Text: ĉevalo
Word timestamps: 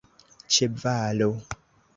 ĉevalo 0.55 1.29